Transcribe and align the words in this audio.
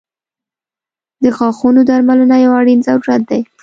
•د 1.23 1.25
غاښونو 1.37 1.81
درملنه 1.89 2.35
یو 2.45 2.51
اړین 2.59 2.79
ضرورت 2.87 3.21
دی. 3.29 3.41